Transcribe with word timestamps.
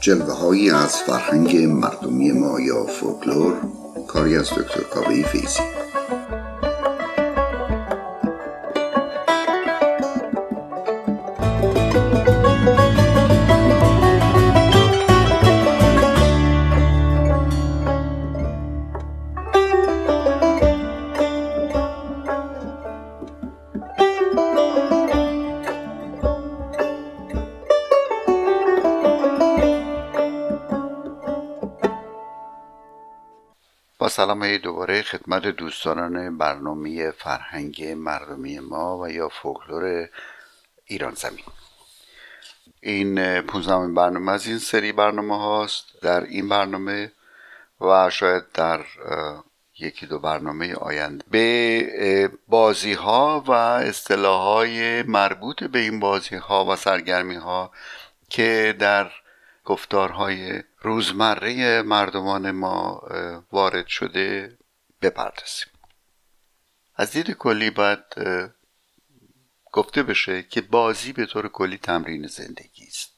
جلوه 0.00 0.32
هایی 0.34 0.70
از 0.70 0.96
فرهنگ 0.96 1.56
مردمی 1.56 2.32
ما 2.32 2.60
یا 2.60 2.86
فولکلور 2.86 3.54
کاری 4.08 4.36
از 4.36 4.50
دکتر 4.50 4.80
کاوه 4.80 5.22
فیزی 5.22 5.75
سلام 34.36 34.56
دوباره 34.56 35.02
خدمت 35.02 35.46
دوستانان 35.46 36.38
برنامه 36.38 37.10
فرهنگ 37.10 37.84
مردمی 37.84 38.58
ما 38.58 38.98
و 38.98 39.10
یا 39.10 39.28
فولکلور 39.28 40.08
ایران 40.84 41.14
زمین. 41.14 41.44
این 42.80 43.40
15 43.40 43.94
برنامه 43.94 44.32
از 44.32 44.46
این 44.46 44.58
سری 44.58 44.92
برنامه 44.92 45.38
هاست. 45.38 45.84
در 46.02 46.24
این 46.24 46.48
برنامه 46.48 47.12
و 47.80 48.10
شاید 48.10 48.42
در 48.54 48.80
یکی 49.78 50.06
دو 50.06 50.18
برنامه 50.18 50.74
آینده. 50.74 51.24
به 51.30 52.30
بازی 52.48 52.92
ها 52.92 53.44
و 53.46 53.50
اصطلاح 53.52 54.42
های 54.42 55.02
مربوط 55.02 55.64
به 55.64 55.78
این 55.78 56.00
بازی 56.00 56.36
ها 56.36 56.64
و 56.64 56.76
سرگرمی 56.76 57.36
ها 57.36 57.70
که 58.28 58.76
در 58.78 59.10
گفتارهای 59.66 60.62
روزمره 60.80 61.82
مردمان 61.82 62.50
ما 62.50 63.02
وارد 63.52 63.86
شده 63.86 64.58
بپردازیم. 65.02 65.68
از 66.96 67.12
دید 67.12 67.30
کلی 67.30 67.70
باید 67.70 67.98
گفته 69.72 70.02
بشه 70.02 70.42
که 70.42 70.60
بازی 70.60 71.12
به 71.12 71.26
طور 71.26 71.48
کلی 71.48 71.78
تمرین 71.78 72.26
زندگی 72.26 72.84
است. 72.86 73.10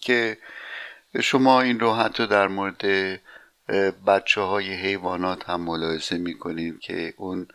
که 0.00 0.38
شما 1.20 1.60
این 1.60 1.80
رو 1.80 1.94
حتی 1.94 2.26
در 2.26 2.48
مورد 2.48 2.82
بچه 4.06 4.40
های 4.40 4.74
حیوانات 4.74 5.48
هم 5.50 5.60
ملاحظه 5.60 6.18
می‌کنید 6.18 6.80
که 6.80 7.14
اون 7.16 7.48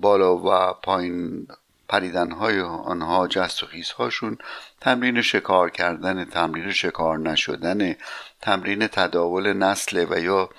بالا 0.00 0.36
و 0.36 0.72
پایین 0.72 1.48
پریدن 1.90 2.30
های 2.30 2.60
آنها 2.60 3.28
جست 3.28 3.62
و 3.62 3.66
هاشون 3.98 4.38
تمرین 4.80 5.22
شکار 5.22 5.70
کردن 5.70 6.24
تمرین 6.24 6.72
شکار 6.72 7.18
نشدن 7.18 7.96
تمرین 8.40 8.86
تداول 8.86 9.52
نسل 9.52 10.06
و 10.10 10.20
یا 10.20 10.50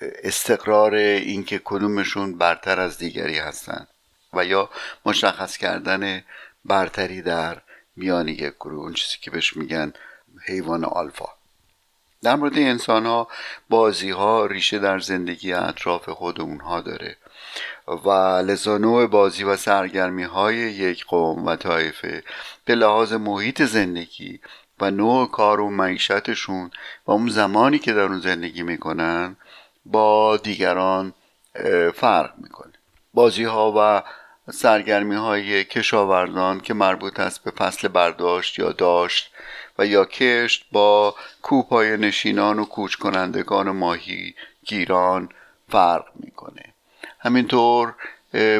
استقرار 0.00 0.94
اینکه 0.94 1.60
کدومشون 1.64 2.38
برتر 2.38 2.80
از 2.80 2.98
دیگری 2.98 3.38
هستند 3.38 3.88
و 4.32 4.44
یا 4.44 4.70
مشخص 5.06 5.56
کردن 5.56 6.22
برتری 6.64 7.22
در 7.22 7.62
میان 7.96 8.28
یک 8.28 8.54
گروه. 8.60 8.84
اون 8.84 8.94
چیزی 8.94 9.16
که 9.20 9.30
بهش 9.30 9.56
میگن 9.56 9.92
حیوان 10.46 10.84
آلفا. 10.84 11.28
در 12.22 12.36
مورد 12.36 12.58
انسان 12.58 13.06
ها 13.06 13.28
بازی 13.68 14.10
ها 14.10 14.46
ریشه 14.46 14.78
در 14.78 14.98
زندگی 14.98 15.52
اطراف 15.52 16.08
خود 16.08 16.40
اونها 16.40 16.80
داره. 16.80 17.16
و 18.04 18.10
لذا 18.40 18.78
نوع 18.78 19.06
بازی 19.06 19.44
و 19.44 19.56
سرگرمی 19.56 20.22
های 20.22 20.56
یک 20.56 21.04
قوم 21.04 21.46
و 21.46 21.56
طایفه 21.56 22.22
به 22.64 22.74
لحاظ 22.74 23.12
محیط 23.12 23.62
زندگی 23.62 24.40
و 24.80 24.90
نوع 24.90 25.30
کار 25.30 25.60
و 25.60 25.70
معیشتشون 25.70 26.70
و 27.06 27.10
اون 27.10 27.28
زمانی 27.28 27.78
که 27.78 27.92
در 27.92 28.00
اون 28.00 28.20
زندگی 28.20 28.62
می‌کنن 28.62 29.36
با 29.86 30.36
دیگران 30.36 31.14
فرق 31.94 32.32
می‌کنه. 32.38 32.72
بازی 33.14 33.44
ها 33.44 33.74
و 33.76 34.02
سرگرمی 34.52 35.14
های 35.14 35.64
کشاورزان 35.64 36.60
که 36.60 36.74
مربوط 36.74 37.20
است 37.20 37.44
به 37.44 37.50
فصل 37.50 37.88
برداشت 37.88 38.58
یا 38.58 38.72
داشت 38.72 39.30
و 39.78 39.86
یا 39.86 40.04
کشت 40.04 40.66
با 40.72 41.14
کوپای 41.42 41.96
نشینان 41.96 42.58
و 42.58 42.64
کوچ 42.64 42.94
کنندگان 42.94 43.70
ماهی 43.70 44.34
گیران 44.64 45.28
فرق 45.68 46.04
می‌کنه. 46.14 46.74
همینطور 47.22 47.94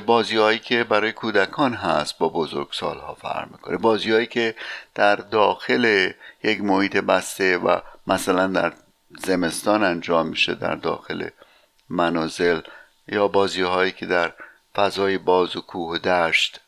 بازی 0.06 0.36
هایی 0.36 0.58
که 0.58 0.84
برای 0.84 1.12
کودکان 1.12 1.74
هست 1.74 2.18
با 2.18 2.28
بزرگ 2.28 2.72
ها 2.80 3.16
فرق 3.20 3.50
می‌کنه. 3.50 3.76
بازی 3.76 4.10
هایی 4.10 4.26
که 4.26 4.54
در 4.94 5.16
داخل 5.16 6.12
یک 6.42 6.60
محیط 6.60 6.96
بسته 6.96 7.58
و 7.58 7.80
مثلا 8.06 8.46
در 8.46 8.72
زمستان 9.18 9.84
انجام 9.84 10.26
میشه 10.26 10.54
در 10.54 10.74
داخل 10.74 11.28
منازل 11.88 12.60
یا 13.08 13.28
بازی 13.28 13.62
هایی 13.62 13.92
که 13.92 14.06
در 14.06 14.32
فضای 14.74 15.18
باز 15.18 15.56
و 15.56 15.60
کوه 15.60 15.94
و 15.94 15.98
دشت 15.98 16.60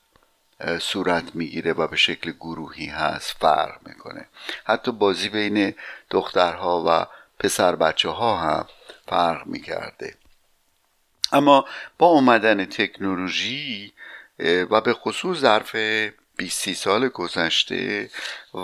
صورت 0.80 1.34
می‌گیره 1.34 1.72
و 1.72 1.86
به 1.86 1.96
شکل 1.96 2.32
گروهی 2.32 2.86
هست 2.86 3.36
فرق 3.40 3.78
می‌کنه. 3.86 4.26
حتی 4.64 4.92
بازی 4.92 5.28
بین 5.28 5.74
دخترها 6.10 6.84
و 6.86 7.06
پسر 7.38 7.76
بچه 7.76 8.08
ها 8.08 8.36
هم 8.36 8.66
فرق 9.08 9.46
می‌کرده. 9.46 10.14
اما 11.32 11.64
با 11.98 12.06
اومدن 12.06 12.64
تکنولوژی 12.64 13.92
و 14.70 14.80
به 14.80 14.92
خصوص 14.92 15.38
ظرف 15.38 15.76
20 16.36 16.72
سال 16.72 17.08
گذشته 17.08 18.10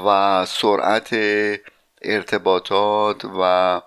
و 0.04 0.46
سرعت 0.46 1.08
ارتباطات 2.02 3.24
و 3.24 3.82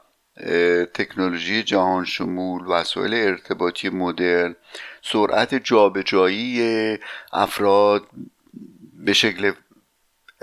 تکنولوژی 0.93 1.63
جهان 1.63 2.05
شمول 2.05 2.65
وسایل 2.67 3.13
ارتباطی 3.13 3.89
مدرن 3.89 4.55
سرعت 5.01 5.55
جابجایی 5.55 6.97
افراد 7.33 8.07
به 8.93 9.13
شکل 9.13 9.51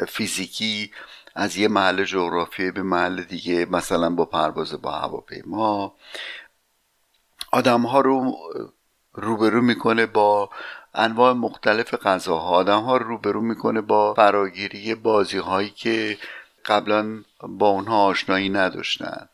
فیزیکی 0.09 0.91
از 1.35 1.57
یه 1.57 1.69
محل 1.69 2.05
جغرافی 2.05 2.71
به 2.71 2.83
محل 2.83 3.23
دیگه 3.23 3.67
مثلا 3.71 4.11
با 4.11 4.25
پرواز 4.25 4.83
با 4.83 4.91
هواپیما. 4.91 5.95
آدم 7.53 7.83
ها 7.83 8.01
رو 8.01 8.37
روبرو 9.13 9.61
می‌کنه 9.63 10.07
با 10.07 10.51
انواع 10.95 11.33
مختلف 11.33 11.95
غذاها. 11.95 12.49
آدم 12.49 12.81
ها 12.81 12.97
رو 12.97 13.05
روبرو 13.05 13.41
می‌کنه 13.41 13.81
با 13.81 14.15
فراگیری 14.15 14.95
بازی 14.95 15.39
هایی 15.39 15.71
که 15.71 16.19
قبلا 16.65 17.23
با 17.43 17.69
اونها 17.69 18.05
آشنایی 18.05 18.49
نداشتن. 18.49 19.29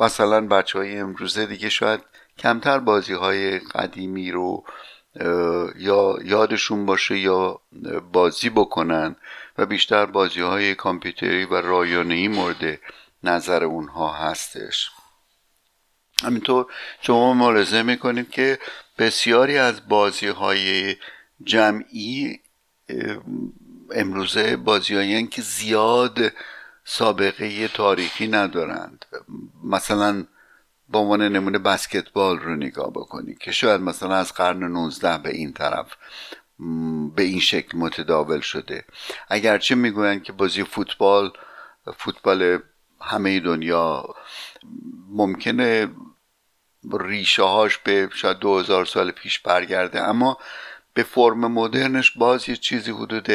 مثلا 0.00 0.46
بچه 0.46 0.78
های 0.78 0.98
امروزه 0.98 1.46
دیگه 1.46 1.68
شاید 1.68 2.00
کمتر 2.38 2.78
بازی 2.78 3.12
های 3.12 3.58
قدیمی 3.58 4.30
رو 4.30 4.64
یا 5.76 6.16
یادشون 6.24 6.86
باشه 6.86 7.18
یا 7.18 7.60
بازی 8.12 8.50
بکنن 8.50 9.16
و 9.58 9.66
بیشتر 9.66 10.06
بازی 10.06 10.40
های 10.40 10.74
کامپیوتری 10.74 11.44
و 11.44 11.54
رایانه 11.54 12.28
مورد 12.28 12.78
نظر 13.24 13.64
اونها 13.64 14.12
هستش. 14.12 14.90
همینطور 16.24 16.66
شما 17.00 17.34
ملاحظه 17.34 17.82
می‌کنید 17.82 18.30
که 18.30 18.58
بسیاری 18.98 19.58
از 19.58 19.88
بازی 19.88 20.26
های 20.26 20.96
جمعی 21.44 22.40
امروزه 23.94 24.56
بازی 24.56 25.26
که 25.26 25.42
زیاد 25.42 26.18
سابقه 26.84 27.68
تاریخی 27.68 28.28
ندارند. 28.28 29.04
مثلا 29.64 30.26
به 30.88 30.98
عنوان 30.98 31.22
نمونه 31.22 31.58
بسکتبال 31.58 32.38
رو 32.38 32.56
نگاه 32.56 32.90
بکنید 32.90 33.38
که 33.38 33.52
شاید 33.52 33.80
مثلا 33.80 34.14
از 34.14 34.34
قرن 34.34 34.64
19 34.64 35.18
به 35.18 35.30
این 35.30 35.52
طرف 35.52 35.86
به 37.16 37.22
این 37.22 37.40
شکل 37.40 37.78
متداول 37.78 38.40
شده. 38.40 38.84
اگرچه 39.28 39.74
می‌گویند 39.74 40.22
که 40.22 40.32
بازی 40.32 40.64
فوتبال 40.64 41.32
فوتبال 41.96 42.58
همه 43.00 43.40
دنیا 43.40 44.14
ممکنه 45.08 45.88
ریشه 47.00 47.42
هاش 47.42 47.78
به 47.78 48.08
شاید 48.14 48.38
دو 48.38 48.58
هزار 48.58 48.84
سال 48.84 49.10
پیش 49.10 49.38
برگرده. 49.38 50.02
اما 50.02 50.38
به 50.94 51.02
فرم 51.02 51.52
مدرنش 51.52 52.10
باز 52.10 52.48
یه 52.48 52.56
چیزی 52.56 52.90
حدود 52.90 53.30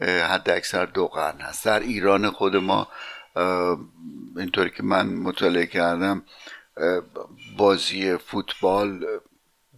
حد 0.00 0.50
اکثر 0.50 0.84
دو 0.84 1.08
قرن 1.08 1.40
هست. 1.40 1.64
در 1.64 1.80
ایران 1.80 2.30
خود 2.30 2.56
ما 2.56 2.88
اینطوری 4.36 4.70
که 4.70 4.82
من 4.82 5.06
مطالعه 5.06 5.66
کردم 5.66 6.22
بازی 7.56 8.16
فوتبال 8.16 9.06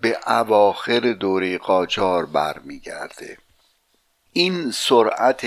به 0.00 0.18
اواخر 0.26 1.00
دوره 1.00 1.58
قاجار 1.58 2.26
برمیگرده. 2.26 3.38
این 4.32 4.70
سرعت 4.70 5.46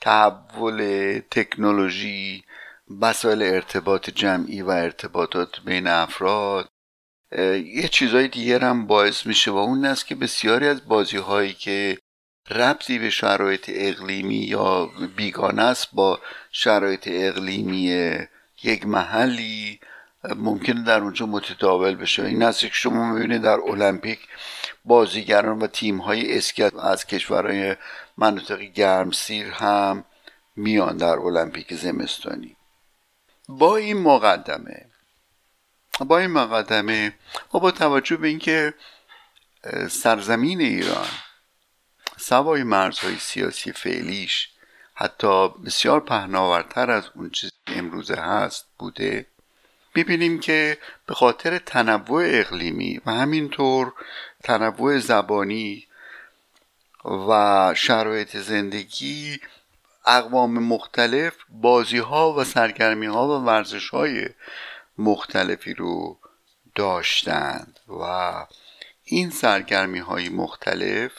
تحول 0.00 1.20
تکنولوژی 1.30 2.44
وسایل 3.00 3.42
ارتباط 3.42 4.10
جمعی 4.10 4.62
و 4.62 4.70
ارتباطات 4.70 5.60
بین 5.64 5.86
افراد 5.86 6.69
یه 7.32 7.88
چیزهای 7.88 8.28
دیگر 8.28 8.60
هم 8.60 8.86
باعث 8.86 9.26
میشه 9.26 9.50
و 9.50 9.56
اون 9.56 9.84
است 9.84 10.06
که 10.06 10.14
بسیاری 10.14 10.68
از 10.68 10.88
بازی 10.88 11.16
هایی 11.16 11.52
که 11.52 11.98
ربطی 12.50 12.98
به 12.98 13.10
شرایط 13.10 13.70
اقلیمی 13.74 14.36
یا 14.36 14.90
بیگانه 15.16 15.62
است 15.62 15.88
با 15.92 16.20
شرایط 16.52 17.08
اقلیمی 17.12 18.16
یک 18.62 18.86
محلی 18.86 19.80
ممکنه 20.36 20.84
در 20.84 21.00
اونجا 21.00 21.26
متداول 21.26 21.94
بشه. 21.94 22.24
این 22.24 22.42
است 22.42 22.60
که 22.60 22.70
شما 22.72 23.12
می‌بینید 23.12 23.42
در 23.42 23.60
المپیک 23.60 24.18
بازیگران 24.84 25.58
و 25.58 25.66
تیم 25.66 25.98
های 25.98 26.40
از 26.82 27.06
کشورهای 27.06 27.76
مناطق 28.16 28.60
گرمسیر 28.60 29.46
هم 29.46 30.04
میان 30.56 30.96
در 30.96 31.18
المپیک 31.18 31.74
زمستانی. 31.74 32.56
با 33.48 33.76
این 33.76 33.96
مقدمه 33.96 34.89
با 36.04 36.18
این 36.18 36.30
مقدمه 36.30 37.14
و 37.54 37.58
با 37.58 37.70
توجه 37.70 38.16
به 38.16 38.28
اینکه 38.28 38.74
سرزمین 39.88 40.60
ایران 40.60 41.08
سوای 42.16 42.62
مرزهای 42.62 43.16
سیاسی 43.16 43.72
فعلیش 43.72 44.48
حتی 44.94 45.48
بسیار 45.48 46.00
پهناورتر 46.00 46.90
از 46.90 47.04
اون 47.14 47.30
چیزی 47.30 47.52
امروزه 47.66 48.14
هست 48.14 48.66
بوده 48.78 49.26
می‌بینیم 49.94 50.40
که 50.40 50.78
به 51.06 51.14
خاطر 51.14 51.58
تنوع 51.58 52.22
اقلیمی 52.26 53.00
و 53.06 53.10
همینطور 53.10 53.92
تنوع 54.44 54.98
زبانی 54.98 55.86
و 57.04 57.74
شرایط 57.76 58.36
زندگی 58.36 59.40
اقوام 60.06 60.58
مختلف 60.58 61.34
بازی 61.48 61.98
ها 61.98 62.32
و 62.32 62.44
سرگرمی 62.44 63.06
ها 63.06 63.28
و 63.28 63.44
ورزش 63.44 63.88
های 63.88 64.28
مختلفی 65.00 65.74
رو 65.74 66.18
داشتند 66.74 67.80
و 67.88 68.32
این 69.04 69.30
سرگرمی 69.30 69.98
های 69.98 70.28
مختلف 70.28 71.12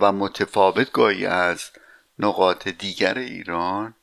و 0.00 0.12
متفاوت 0.12 0.92
گاهی 0.92 1.26
از 1.26 1.70
نقاط 2.18 2.68
دیگر 2.68 3.18
ایران 3.18 3.94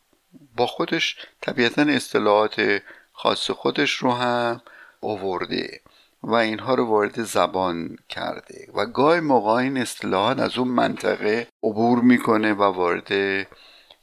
با 0.55 0.67
خودش 0.67 1.17
طبیعتا 1.41 1.81
اصطلاحات 1.81 2.81
خاص 3.11 3.51
خودش 3.51 3.91
رو 3.91 4.11
هم 4.11 4.61
اوورده 4.99 5.81
و 6.23 6.33
اینها 6.33 6.75
رو 6.75 6.85
وارد 6.85 7.23
زبان 7.23 7.97
کرده 8.09 8.67
و 8.73 8.85
گاهی 8.85 9.19
موقع 9.19 9.51
این 9.51 9.77
اصطلاحات 9.77 10.39
از 10.39 10.57
اون 10.57 10.67
منطقه 10.67 11.47
عبور 11.63 11.99
می‌کنه 11.99 12.53
و 12.53 12.63
وارد 12.63 13.47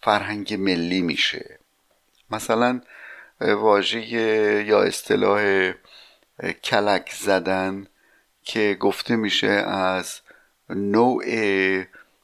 فرهنگ 0.02 0.54
ملی 0.54 1.02
میشه. 1.02 1.58
مثلا 2.30 2.80
واژه 3.40 4.00
یا 4.66 4.82
اصطلاح 4.82 5.72
کلک 6.64 7.12
زدن 7.12 7.86
که 8.42 8.76
گفته 8.80 9.16
میشه 9.16 9.48
از 9.68 10.20
نوع 10.70 11.24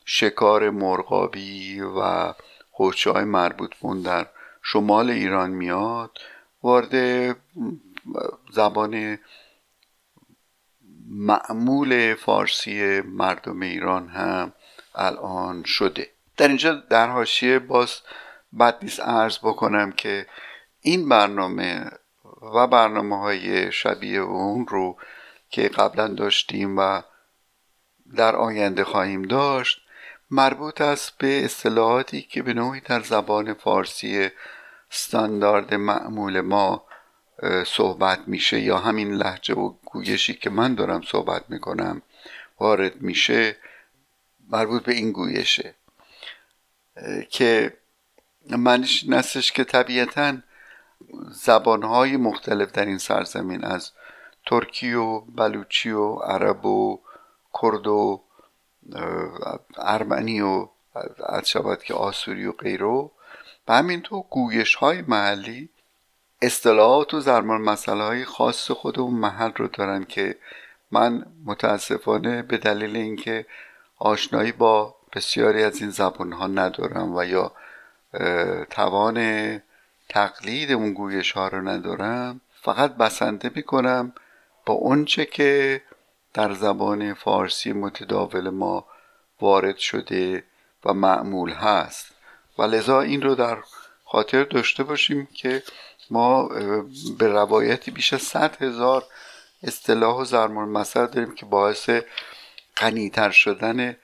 شکار 0.04 0.70
مرغابی 0.70 1.80
و 1.80 2.32
خوشه 2.70 3.10
های 3.10 3.24
مربوط 3.24 3.76
بون 3.76 4.02
در 4.02 4.26
شمال 4.62 5.10
ایران 5.10 5.50
میاد 5.50 6.18
وارد 6.62 7.36
زبان 8.52 9.18
معمول 11.08 12.14
فارسی 12.14 13.00
مردم 13.00 13.60
ایران 13.60 14.08
هم 14.08 14.52
الان 14.94 15.64
شده. 15.64 16.10
در 16.36 16.48
اینجا 16.48 16.74
در 16.74 17.08
حاشیه 17.08 17.58
باز 17.58 18.00
بد 18.58 18.78
نیست 18.82 19.00
عرض 19.00 19.38
بکنم 19.38 19.92
که 19.92 20.26
این 20.82 21.08
برنامه 21.08 21.90
و 22.54 22.66
برنامه 22.66 23.18
های 23.18 23.72
شبیه 23.72 24.20
اون 24.20 24.66
رو 24.66 24.96
که 25.50 25.68
قبلا 25.68 26.08
داشتیم 26.08 26.78
و 26.78 27.02
در 28.16 28.36
آینده 28.36 28.84
خواهیم 28.84 29.22
داشت 29.22 29.80
مربوط 30.30 30.80
است 30.80 31.18
به 31.18 31.44
اصطلاحاتی 31.44 32.22
که 32.22 32.42
به 32.42 32.54
نوعی 32.54 32.80
در 32.80 33.00
زبان 33.00 33.54
فارسی 33.54 34.30
استاندارد 34.90 35.74
معمول 35.74 36.40
ما 36.40 36.84
صحبت 37.66 38.20
میشه 38.26 38.60
یا 38.60 38.78
همین 38.78 39.14
لحجه 39.14 39.54
و 39.54 39.74
گویشی 39.84 40.34
که 40.34 40.50
من 40.50 40.74
دارم 40.74 41.02
صحبت 41.02 41.44
می‌کنم 41.48 42.02
وارد 42.60 43.02
میشه 43.02 43.56
مربوط 44.48 44.82
به 44.82 44.92
این 44.92 45.12
گویشه 45.12 45.74
که 47.30 47.76
منش 48.50 49.04
نستش 49.08 49.52
که 49.52 49.64
طبیعتا 49.64 50.36
زبانهای 51.30 52.16
مختلف 52.16 52.72
در 52.72 52.84
این 52.84 52.98
سرزمین 52.98 53.64
از 53.64 53.90
ترکی 54.46 54.92
و 54.92 55.20
بلوچی 55.20 55.90
و 55.90 56.14
عرب 56.14 56.66
و 56.66 57.00
کرد 57.62 57.86
و 57.86 58.22
ارمنی 59.76 60.40
و 60.40 60.68
از 61.26 61.48
شود 61.48 61.82
که 61.82 61.94
آسوری 61.94 62.46
و 62.46 62.52
غیره 62.52 62.86
و 62.86 63.08
همینطور 63.68 64.24
گویش 64.30 64.74
های 64.74 65.02
محلی 65.02 65.68
اصطلاحات 66.42 67.14
و 67.14 67.20
زرمان 67.20 67.60
مسئله 67.60 68.04
های 68.04 68.24
خاص 68.24 68.70
خود 68.70 68.98
اون 68.98 69.14
محل 69.14 69.52
رو 69.56 69.68
دارن 69.68 70.04
که 70.04 70.38
من 70.90 71.26
متاسفانه 71.44 72.42
به 72.42 72.58
دلیل 72.58 72.96
اینکه 72.96 73.46
آشنایی 73.98 74.52
با 74.52 74.94
بسیاری 75.12 75.62
از 75.62 75.80
این 75.80 75.90
زبان 75.90 76.32
ها 76.32 76.46
ندارم 76.46 77.16
و 77.16 77.24
یا 77.24 77.52
توان 78.70 79.18
تقلید 80.12 80.72
اون 80.72 80.92
گویش 80.92 81.32
ها 81.32 81.48
رو 81.48 81.68
ندارم. 81.68 82.40
فقط 82.62 82.96
بسنده 82.96 83.50
می‌کنم 83.54 84.12
با 84.66 84.74
اونچه 84.74 85.26
که 85.26 85.82
در 86.34 86.54
زبان 86.54 87.14
فارسی 87.14 87.72
متداول 87.72 88.50
ما 88.50 88.86
وارد 89.40 89.76
شده 89.76 90.44
و 90.84 90.92
معمول 90.92 91.50
هست. 91.50 92.06
و 92.58 92.62
لذا 92.62 93.00
این 93.00 93.22
رو 93.22 93.34
در 93.34 93.58
خاطر 94.04 94.44
داشته 94.44 94.82
باشیم 94.82 95.28
که 95.34 95.62
ما 96.10 96.48
به 97.18 97.28
روایتی 97.28 97.90
بیش 97.90 98.12
از 98.12 98.22
صد 98.22 98.62
هزار 98.62 99.04
اصطلاح 99.62 100.16
و 100.16 100.24
زرمان 100.24 100.68
مسئله 100.68 101.06
داریم 101.06 101.34
که 101.34 101.46
باعث 101.46 101.90
غنیتر 102.76 103.30
شدن 103.30 103.96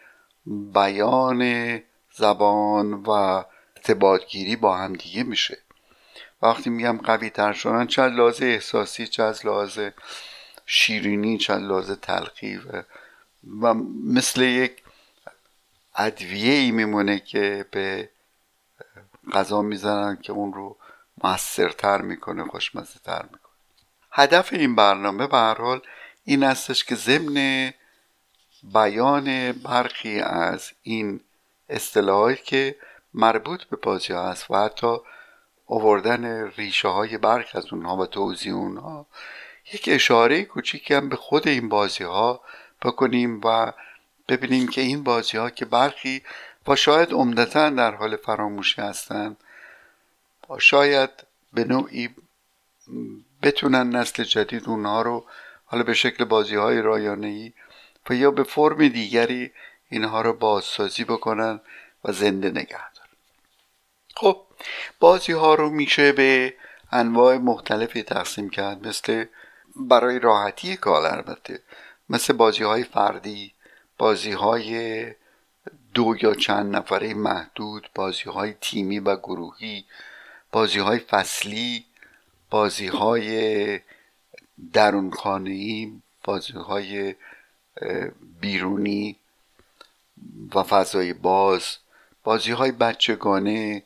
بیان 0.75 1.43
زبان 2.12 2.93
و 2.93 3.10
ارتباطگیری 3.76 4.56
با 4.56 4.76
هم 4.76 4.93
دیگه 4.93 5.22
میشه. 5.22 5.58
وقتی 6.43 6.70
میگم 6.70 6.99
قوی 6.99 7.31
تر 7.31 7.52
شدن 7.52 7.87
چه 7.87 8.02
لحاظ 8.02 8.43
احساسی 8.43 9.06
چه 9.06 9.23
از 9.23 9.46
لحاظ 9.46 9.79
شیرینی 10.67 11.38
چه 11.38 11.55
لحاظ 11.55 11.90
تلخی 11.90 12.61
و, 13.61 13.75
مثل 14.05 14.43
یک 14.43 14.82
ادویه 15.96 16.55
ای 16.55 16.70
میمونه 16.70 17.20
که 17.20 17.67
به 17.70 18.08
غذا 19.32 19.63
می‌زنن 19.63 20.17
که 20.22 20.32
اون 20.32 20.53
رو 20.53 20.77
موثرتر 21.24 22.01
می‌کنه 22.01 22.44
خوشمزه 22.44 22.98
تر 23.05 23.22
می‌کنه. 23.22 23.53
هدف 24.13 24.53
این 24.53 24.74
برنامه 24.74 25.27
به 25.27 25.36
هر 25.36 25.55
حال 25.55 25.81
این 26.24 26.43
استش 26.44 26.84
که 26.84 26.94
ضمن 26.94 27.72
بیان 28.63 29.53
برخی 29.53 30.20
از 30.20 30.72
این 30.82 31.20
اصطلاحاتی 31.69 32.43
که 32.44 32.77
مربوط 33.15 33.65
به 33.65 33.77
بازی 33.77 34.13
هست 34.13 34.51
و 34.51 34.55
حتی 34.56 34.96
آوردن 35.69 36.51
ریشه 36.51 36.89
های 36.89 37.19
برخی 37.19 37.58
از 37.58 37.72
اونها 37.72 37.96
و 37.96 38.06
توضیح 38.06 38.55
اونها. 38.55 39.06
یک 39.72 39.89
اشاره 39.93 40.44
کوچیکی 40.44 40.94
هم 40.94 41.08
به 41.08 41.17
خود 41.17 41.48
این 41.48 41.69
بازی 41.69 42.05
ها 42.05 42.41
بکنیم 42.82 43.41
و 43.44 43.72
ببینیم 44.29 44.69
که 44.69 44.81
این 44.81 45.03
بازی 45.03 45.37
ها 45.37 45.51
که 45.51 45.65
برخی 45.65 46.22
و 46.69 46.77
شاید 46.77 47.13
عمدتا 47.13 47.70
در 47.70 47.94
حال 47.94 48.17
فراموشی 48.17 48.82
هستند 48.82 49.37
و 50.51 50.58
شاید 50.58 51.10
به 51.53 51.65
نوعی 51.65 52.08
بتونن 53.43 53.96
نسل 53.96 54.25
جدید 54.25 54.69
اونها 54.69 55.03
رو 55.03 55.25
حالا 55.65 55.82
به 55.82 55.94
شکل 55.94 56.25
بازی 56.25 56.55
های 56.55 56.82
رایانه 56.82 57.27
ای 57.27 57.53
و 58.10 58.15
یا 58.15 58.31
به 58.31 58.43
فرم 58.43 58.89
دیگری 58.89 59.53
اینها 59.89 60.20
رو 60.22 60.32
بازسازی 60.32 61.05
بکنن 61.05 61.60
و 62.05 62.13
زنده 62.13 62.51
نگه 62.51 62.93
دارن. 62.93 63.08
خب 64.17 64.47
بازی 65.00 65.32
ها 65.32 65.55
رو 65.55 65.70
میشه 65.70 66.12
به 66.12 66.55
انواع 66.93 67.36
مختلفی 67.36 68.03
تقسیم 68.03 68.50
کرد 68.50 68.86
مثل 68.86 69.24
برای 69.77 70.19
راحتی 70.19 70.77
کار 70.77 71.06
البته 71.06 71.62
مثل 72.08 72.32
بازی 72.32 72.65
های 72.65 72.84
فردی 72.84 73.53
بازی 73.98 74.32
های 74.32 75.05
دو 75.94 76.15
یا 76.22 76.34
چند 76.34 76.77
نفره 76.77 77.15
محدود 77.15 77.91
بازی 77.94 78.31
های 78.31 78.55
تیمی 78.60 78.98
و 78.98 79.17
گروهی 79.17 79.84
بازی 80.53 80.79
های 80.79 80.98
فصلی 80.98 81.84
بازی 82.50 82.86
های 82.86 83.81
درونخانهی 84.72 86.03
بازی 86.24 86.53
های 86.53 87.15
بیرونی 88.41 89.17
و 90.55 90.62
فضای 90.62 91.12
باز 91.12 91.77
بازی 92.24 92.53
های 92.53 92.72
بچگانه 92.72 93.82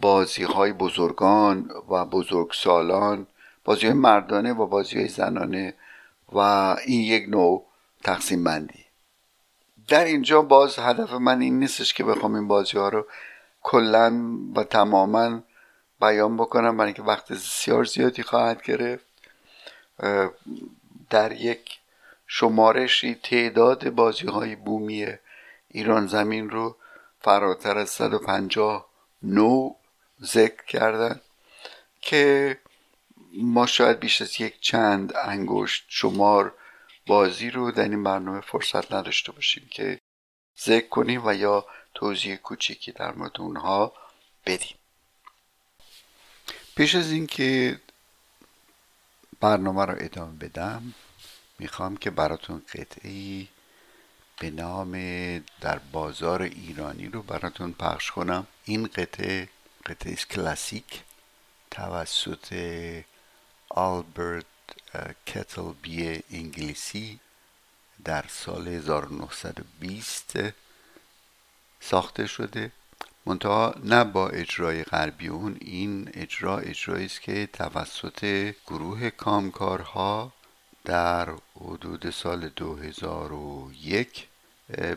بازی 0.00 0.42
های 0.42 0.72
بزرگان 0.72 1.70
و 1.88 2.04
بزرگسالان 2.04 3.26
بازی 3.64 3.86
های 3.86 3.94
مردانه 3.94 4.52
و 4.52 4.66
بازی 4.66 4.98
های 4.98 5.08
زنانه 5.08 5.74
و 6.32 6.38
این 6.86 7.00
یک 7.00 7.28
نوع 7.28 7.66
تقسیم 8.04 8.44
بندی. 8.44 8.84
در 9.88 10.04
اینجا 10.04 10.42
باز 10.42 10.78
هدف 10.78 11.12
من 11.12 11.40
این 11.40 11.58
نیستش 11.58 11.94
که 11.94 12.04
بخوام 12.04 12.34
این 12.34 12.48
بازی 12.48 12.78
ها 12.78 12.88
رو 12.88 13.06
کلا 13.62 14.38
و 14.56 14.64
تماما 14.64 15.40
بیان 16.00 16.36
بکنم 16.36 16.76
برای 16.76 16.86
اینکه 16.86 17.02
وقت 17.02 17.32
بسیار 17.32 17.84
زیادی 17.84 18.22
خواهد 18.22 18.62
گرفت. 18.62 19.06
در 21.10 21.32
یک 21.32 21.78
شمارشی 22.26 23.14
تعداد 23.14 23.90
بازی 23.90 24.26
های 24.26 24.56
بومی 24.56 25.06
ایران 25.68 26.06
زمین 26.06 26.50
رو 26.50 26.76
فراتر 27.20 27.78
از 27.78 27.90
150 27.90 28.86
نو 29.22 29.74
ذکر 30.22 30.64
کردن 30.64 31.20
که 32.00 32.58
ما 33.32 33.66
شاید 33.66 34.00
بیش 34.00 34.22
از 34.22 34.40
یک 34.40 34.60
چند 34.60 35.16
انگشت 35.16 35.84
شمار 35.88 36.54
بازی 37.06 37.50
رو 37.50 37.70
در 37.70 37.82
این 37.82 38.04
برنامه 38.04 38.40
فرصت 38.40 38.92
نداشته 38.92 39.32
باشیم 39.32 39.68
که 39.70 40.00
ذکر 40.60 40.88
کنیم 40.88 41.26
و 41.26 41.34
یا 41.34 41.66
توضیح 41.94 42.36
کوچیکی 42.36 42.92
در 42.92 43.12
مورد 43.12 43.40
اونها 43.40 43.92
بدیم. 44.46 44.76
پیش 46.76 46.94
از 46.94 47.10
اینکه 47.10 47.80
برنامه 49.40 49.84
رو 49.84 49.94
ادامه 49.98 50.38
بدم 50.38 50.94
می‌خوام 51.58 51.96
که 51.96 52.10
براتون 52.10 52.62
قطعی 52.74 53.48
به 54.40 54.50
نام 54.50 54.92
در 55.60 55.78
بازار 55.78 56.42
ایرانی 56.42 57.06
رو 57.06 57.22
براتون 57.22 57.72
پخش 57.72 58.10
کنم. 58.10 58.46
این 58.64 58.86
قطعه 58.86 59.48
قطعه 59.86 60.14
کلاسیک 60.14 61.02
توسط 61.70 62.54
آلبرت 63.68 64.46
کتل 65.26 65.72
بی 65.82 66.22
انگلیسی 66.30 67.20
در 68.04 68.24
سال 68.28 68.68
1920 68.68 70.32
ساخته 71.80 72.26
شده 72.26 72.72
منتها 73.26 73.74
نه 73.84 74.04
با 74.04 74.28
اجرای 74.28 74.84
غربی 74.84 75.28
اون 75.28 75.56
این 75.60 76.10
اجرا 76.14 76.58
اجرایی 76.58 77.06
است 77.06 77.20
که 77.20 77.48
توسط 77.52 78.54
گروه 78.66 79.10
کامکارها 79.10 80.32
در 80.84 81.28
حدود 81.56 82.10
سال 82.10 82.48
2001 82.48 84.28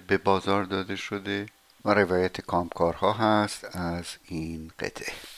به 0.07 0.17
بازار 0.17 0.63
داده 0.63 0.95
شده 0.95 1.45
و 1.85 1.93
روایت 1.93 2.41
کامکارها 2.41 3.13
هست 3.13 3.75
از 3.75 4.05
این 4.25 4.71
قطعه. 4.79 5.36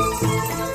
Música 0.00 0.69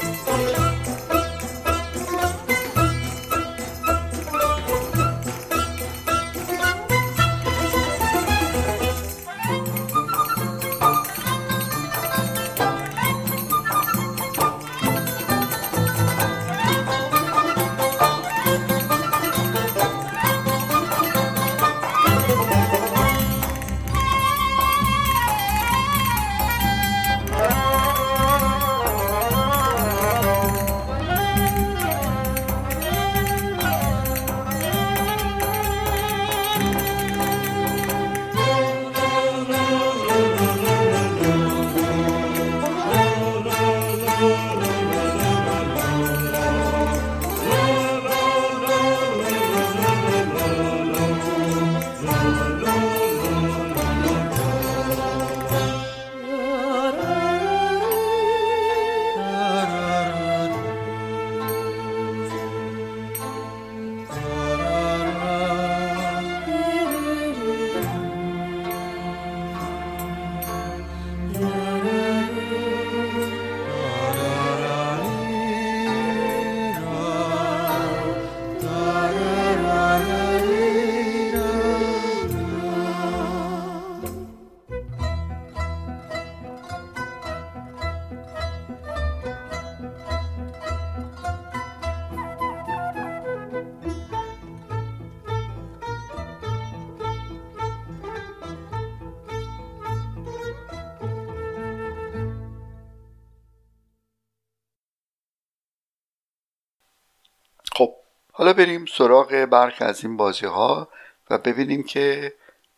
حالا 108.31 108.53
بریم 108.53 108.85
سراغ 108.85 109.47
برخی 109.51 109.83
از 109.83 110.03
این 110.03 110.17
بازی 110.17 110.45
ها 110.45 110.89
و 111.29 111.37
ببینیم 111.37 111.83
که 111.83 112.33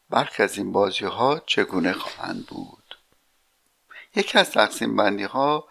برخی 0.10 0.44
از 0.44 0.58
این 0.58 0.72
بازی 0.72 1.06
ها 1.06 1.42
چگونه 1.46 1.94
خواهند 1.94 2.46
بود. 2.46 2.98
یکی 4.16 4.38
از 4.38 4.52
تقسیم 4.52 4.96
بندی 4.96 5.24
ها 5.24 5.68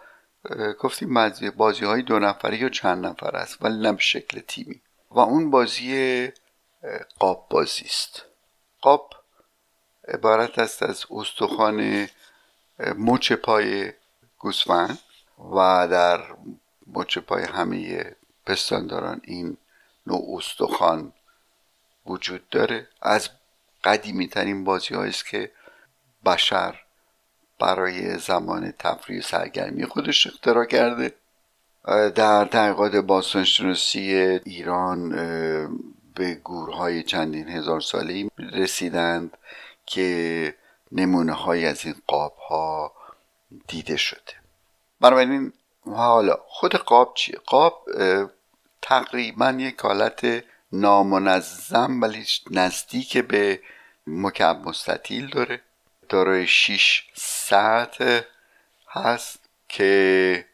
گفتیم 0.79 1.29
بازی 1.57 1.85
های 1.85 2.01
دو 2.01 2.19
نفری 2.19 2.57
یا 2.57 2.69
چند 2.69 3.05
نفر 3.05 3.35
است 3.35 3.57
ولی 3.61 3.77
نه 3.77 3.91
به 3.91 4.01
شکل 4.01 4.39
تیمی. 4.39 4.81
و 5.11 5.19
اون 5.19 5.51
بازی 5.51 6.31
قاب 7.19 7.47
بازی 7.49 7.85
است. 7.85 8.25
قاب 8.81 9.09
عبارت 10.07 10.59
است 10.59 10.83
از 10.83 11.05
استخوان 11.11 12.07
مچ 12.79 13.31
پای 13.33 13.93
گوسفند 14.39 14.99
و 15.53 15.87
در 15.91 16.23
مچ 16.87 17.17
پای 17.17 17.43
همه 17.43 18.15
پستانداران 18.47 19.21
این 19.23 19.57
نوع 20.07 20.37
استخوان 20.37 21.13
وجود 22.05 22.49
داره. 22.49 22.87
از 23.01 23.29
قدیمی 23.83 24.27
ترین 24.27 24.63
بازی 24.63 24.95
است 24.95 25.27
که 25.27 25.51
بشر 26.25 26.81
برای 27.59 28.17
زمان 28.17 28.73
تفریح 28.79 29.21
سرگرمی 29.21 29.85
خودش 29.85 30.27
اختراع 30.27 30.65
کرده. 30.65 31.13
در 32.15 32.45
تحقیقات 32.45 32.95
باستانشناسی 32.95 34.15
ایران 34.45 35.09
به 36.15 36.35
گورهای 36.35 37.03
چندین 37.03 37.47
هزار 37.49 37.81
ساله 37.81 38.29
رسیدند 38.39 39.37
که 39.85 40.55
نمونه 40.91 41.33
های 41.33 41.65
از 41.65 41.85
این 41.85 41.95
قاب 42.07 42.35
ها 42.49 42.91
دیده 43.67 43.97
شده. 43.97 44.33
بنابراین 45.01 45.53
حالا 45.85 46.37
خود 46.47 46.75
قاب 46.75 47.13
چیه؟ 47.15 47.35
قاب 47.45 47.85
تقریبا 48.87 49.49
یک 49.49 49.79
حالت 49.79 50.43
نامنظم 50.71 52.01
ولی 52.01 52.25
نزدیک 52.51 53.17
به 53.17 53.59
مکعب 54.07 54.67
مستطیل 54.67 55.27
داره. 55.29 55.61
دارای 56.09 56.47
شیش 56.47 57.07
سطح 57.13 58.21
هست 58.89 59.39
که 59.69 60.45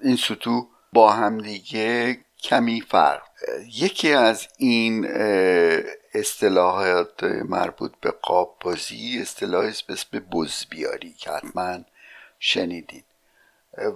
این 0.00 0.16
سطوح 0.16 0.66
با 0.92 1.12
همدیگه 1.12 2.18
کمی 2.42 2.80
فرق. 2.80 3.22
یکی 3.66 4.12
از 4.12 4.48
این 4.58 5.06
اصطلاحات 6.14 7.24
مربوط 7.24 7.92
به 8.00 8.10
قاب 8.10 8.56
بازی 8.60 9.18
اصطلاحی 9.22 9.72
به 9.86 9.92
اسم 9.92 10.18
بزبیاری 10.18 11.12
که 11.12 11.30
حتما 11.30 11.78
شنیدین. 12.38 13.04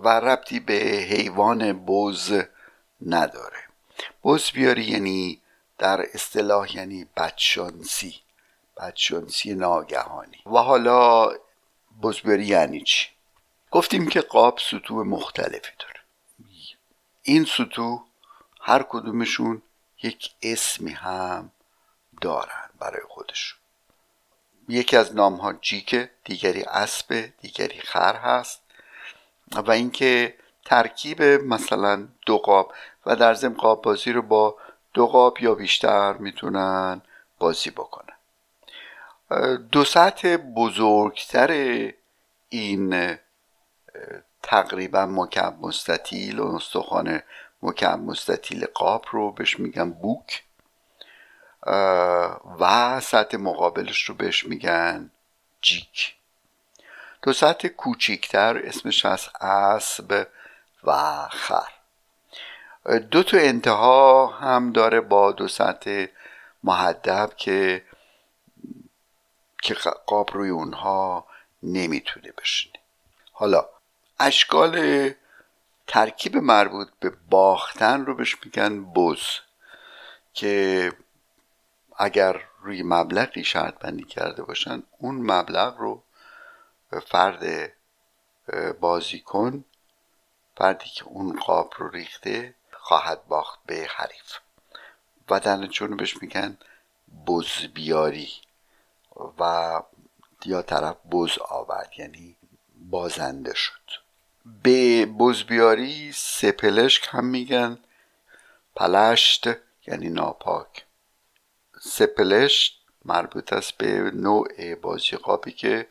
و 0.04 0.08
ربطی 0.08 0.60
به 0.60 0.74
حیوان 1.10 1.84
بز 1.86 2.42
نداره. 3.06 3.67
بزبیاری 4.28 4.84
یعنی 4.84 5.40
در 5.78 6.06
اصطلاح 6.14 6.76
یعنی 6.76 7.06
بدشانسی 7.16 8.14
بدشانسی 8.76 9.54
ناگهانی. 9.54 10.42
و 10.46 10.58
حالا 10.58 11.30
بزبیاری 12.02 12.46
یعنی 12.46 12.80
چی؟ 12.80 13.06
گفتیم 13.70 14.08
که 14.08 14.20
قاب 14.20 14.58
سطوح 14.58 15.06
مختلفی 15.06 15.72
داره. 15.78 16.00
این 17.22 17.44
سطوح 17.44 18.04
هر 18.60 18.82
کدومشون 18.82 19.62
یک 20.02 20.30
اسمی 20.42 20.92
هم 20.92 21.50
دارن 22.20 22.70
برای 22.80 23.02
خودشون. 23.08 23.58
یکی 24.68 24.96
از 24.96 25.14
نام 25.14 25.34
ها 25.34 25.52
جیکه 25.52 26.10
دیگری 26.24 26.62
اسب 26.62 27.32
دیگری 27.40 27.80
خر 27.80 28.16
هست. 28.16 28.60
و 29.52 29.70
اینکه 29.70 30.34
ترکیب 30.64 31.22
مثلا 31.22 32.08
دو 32.26 32.38
قاب 32.38 32.72
و 33.08 33.16
در 33.16 33.34
ضمن 33.34 33.54
قاب 33.54 33.82
بازی 33.82 34.12
رو 34.12 34.22
با 34.22 34.56
دو 34.94 35.06
قاب 35.06 35.40
یا 35.40 35.54
بیشتر 35.54 36.12
می‌تونن 36.12 37.02
بازی 37.38 37.70
بکنن. 37.70 38.14
دو 39.72 39.84
سطح 39.84 40.36
بزرگتر 40.36 41.50
این 42.48 43.18
تقریبا 44.42 45.06
مکعب 45.06 45.60
مستطیل 45.60 46.38
و 46.38 46.54
استخوان 46.54 47.22
مکعب 47.62 47.98
مستطیل 47.98 48.66
قاب 48.74 49.04
رو 49.10 49.32
بهش 49.32 49.58
میگن 49.60 49.90
بوک 49.90 50.44
و 52.60 53.00
سطح 53.00 53.36
مقابلش 53.36 54.04
رو 54.04 54.14
بهش 54.14 54.44
میگن 54.44 55.10
جیک. 55.60 56.14
دو 57.22 57.32
سطح 57.32 57.68
کوچیکتر 57.68 58.58
اسمش 58.64 59.04
از 59.04 59.28
اسب 59.40 60.26
و 60.84 60.92
خر. 61.30 61.77
دو 63.10 63.22
تا 63.22 63.38
انتها 63.38 64.26
هم 64.26 64.72
داره 64.72 65.00
با 65.00 65.32
دو 65.32 65.48
سطح 65.48 66.06
محدب 66.64 67.30
که 67.36 67.84
که 69.62 69.74
قاب 70.06 70.30
روی 70.32 70.50
اونها 70.50 71.26
نمی‌تونه 71.62 72.32
بشینه. 72.32 72.78
حالا 73.32 73.68
اشکال 74.20 75.10
ترکیب 75.86 76.36
مربوط 76.36 76.88
به 77.00 77.12
باختن 77.30 78.06
رو 78.06 78.14
بهش 78.14 78.36
میگن 78.44 78.84
بز 78.84 79.22
که 80.34 80.92
اگر 81.98 82.42
روی 82.62 82.82
مبلغی 82.82 83.44
شرط 83.44 83.78
بندی 83.78 84.04
کرده 84.04 84.42
باشن 84.42 84.82
اون 84.98 85.14
مبلغ 85.14 85.76
رو 85.78 86.02
فرد 87.06 87.72
بازیکن 88.80 89.64
فردی 90.56 90.88
که 90.88 91.04
اون 91.04 91.38
قاب 91.38 91.72
رو 91.78 91.88
ریخته 91.88 92.54
خواهد 92.88 93.26
باخت 93.26 93.58
به 93.66 93.86
حریف. 93.90 94.38
و 95.30 95.40
در 95.40 95.56
بهش 95.96 96.22
میگن 96.22 96.58
بز 97.26 97.66
بیاری 97.74 98.30
و 99.38 99.82
یا 100.44 100.62
طرف 100.62 100.96
بز 101.12 101.38
آورد 101.38 101.90
یعنی 101.98 102.36
بازنده 102.74 103.54
شد. 103.54 103.90
به 104.62 105.06
بزبیاری 105.06 106.12
سپلشک 106.12 107.08
هم 107.10 107.24
میگن 107.24 107.78
پلشت 108.76 109.48
یعنی 109.86 110.08
ناپاک. 110.08 110.84
سپلشت 111.80 112.84
مربوط 113.04 113.52
است 113.52 113.72
به 113.72 114.10
نوع 114.14 114.74
بازی 114.74 115.16
قابی 115.16 115.52
که 115.52 115.88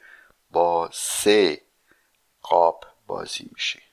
با 0.52 0.90
سه 0.94 1.62
قاب 2.42 2.86
بازی 3.08 3.50
میشه. 3.54 3.87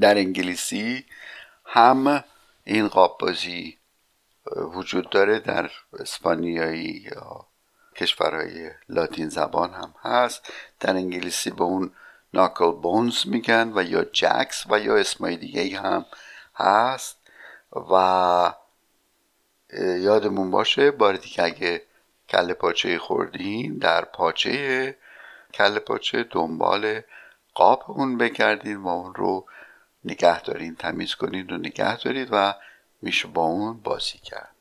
در 0.00 0.18
انگلیسی 0.18 1.04
هم 1.64 2.24
این 2.64 2.88
قاب 2.88 3.18
بازی 3.20 3.78
وجود 4.56 5.10
داره 5.10 5.38
در 5.38 5.70
اسپانیایی 5.98 7.10
یا 7.14 7.46
کشورهای 7.96 8.70
لاتین 8.88 9.28
زبان 9.28 9.72
هم 9.72 9.94
هست. 10.02 10.52
در 10.80 10.90
انگلیسی 10.90 11.50
به 11.50 11.62
اون 11.62 11.90
ناکل 12.34 12.72
بونز 12.72 13.26
میگن 13.26 13.72
و 13.74 13.82
یا 13.82 14.04
جکس 14.04 14.64
و 14.70 14.78
یا 14.78 14.96
اسمای 14.96 15.36
دیگه 15.36 15.80
هم 15.80 16.06
هست. 16.54 17.16
و 17.92 18.54
یادمون 19.78 20.50
باشه 20.50 20.90
باری 20.90 21.18
که 21.18 21.42
اگه 21.42 21.82
کل 22.28 22.52
پاچه 22.52 22.98
خوردین 22.98 23.78
در 23.78 24.04
پاچه 24.04 24.96
کل 25.54 25.78
پاچه 25.78 26.22
دنبال 26.22 27.00
قاب 27.54 27.84
اون 27.86 28.18
بگردین 28.18 28.76
و 28.76 28.88
اون 28.88 29.14
رو 29.14 29.46
نگه 30.04 30.42
دارین 30.42 30.74
تمیز 30.76 31.14
کنید 31.14 31.52
و 31.52 31.56
نگه 31.56 31.96
دارید 31.96 32.28
و 32.32 32.54
میشه 33.02 33.28
با 33.28 33.42
اون 33.42 33.80
بازی 33.80 34.18
کرد. 34.18 34.54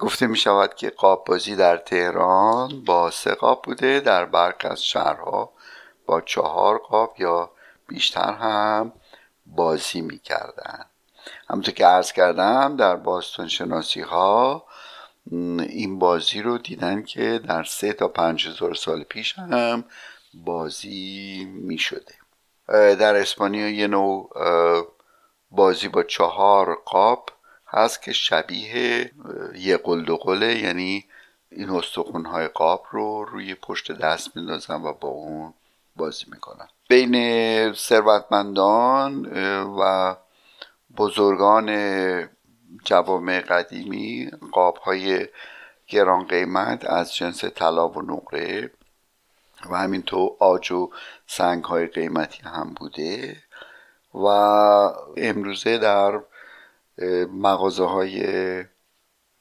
گفته 0.00 0.26
می 0.26 0.36
شود 0.36 0.74
که 0.74 0.90
قاب 0.90 1.24
بازی 1.24 1.56
در 1.56 1.76
تهران 1.76 2.84
با 2.84 3.10
سه 3.10 3.34
قاب 3.34 3.62
بوده 3.62 4.00
در 4.00 4.24
برق 4.24 4.66
از 4.70 4.84
شهرها 4.84 5.52
با 6.06 6.20
چهار 6.20 6.78
قاب 6.78 7.14
یا 7.18 7.50
بیشتر 7.88 8.32
هم 8.32 8.92
بازی 9.46 10.00
می 10.00 10.18
کردن 10.18 10.86
همونطور 11.48 11.74
که 11.74 11.86
عرض 11.86 12.12
کردم 12.12 12.76
در 12.76 12.96
باستان 12.96 13.48
شناسی 13.48 14.00
ها 14.00 14.64
این 15.30 15.98
بازی 15.98 16.42
رو 16.42 16.58
دیدن 16.58 17.02
که 17.02 17.40
در 17.48 17.64
سه 17.64 17.92
تا 17.92 18.08
پنج 18.08 18.48
هزار 18.48 18.74
سال 18.74 19.02
پیش 19.02 19.38
هم 19.38 19.84
بازی 20.34 21.44
می 21.44 21.78
شده 21.78 22.14
در 22.68 23.16
اسپانیا 23.16 23.70
یه 23.70 23.86
نوع 23.86 24.30
بازی 25.50 25.88
با 25.88 26.02
چهار 26.02 26.74
قاب 26.84 27.28
هست 27.66 28.02
که 28.02 28.12
شبیه 28.12 29.10
یه 29.54 29.76
قلدقله 29.76 30.58
یعنی 30.58 31.04
این 31.50 31.70
استخونهای 31.70 32.48
قاب 32.48 32.86
رو 32.90 33.24
روی 33.24 33.54
پشت 33.54 33.92
دست 33.92 34.36
میندازن 34.36 34.82
و 34.82 34.92
با 34.92 35.08
اون 35.08 35.54
بازی 35.96 36.24
می‌کنن. 36.30 36.68
بین 36.88 37.72
ثروتمندان 37.72 39.26
و 39.78 40.14
بزرگان 40.96 41.68
جوامع 42.84 43.40
قدیمی 43.40 44.30
قاب 44.52 44.76
های 44.76 45.28
گران 45.86 46.26
قیمت 46.26 46.84
از 46.84 47.14
جنس 47.14 47.44
طلا 47.44 47.88
و 47.88 48.02
نقره 48.02 48.70
و 49.70 49.76
همینطور 49.76 50.30
آج 50.38 50.72
و 50.72 50.90
سنگ 51.26 51.64
های 51.64 51.86
قیمتی 51.86 52.42
هم 52.42 52.74
بوده 52.76 53.36
و 54.14 54.26
امروزه 55.16 55.78
در 55.78 56.20
مغازه 57.32 57.84
های 57.84 58.24